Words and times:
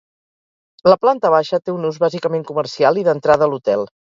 La 0.91 0.95
planta 1.03 1.31
baixa 1.35 1.61
té 1.65 1.75
un 1.75 1.85
ús 1.91 2.01
bàsicament 2.07 2.49
comercial 2.51 3.01
i 3.03 3.07
d'entrada 3.11 3.49
a 3.49 3.53
l'hotel. 3.53 3.87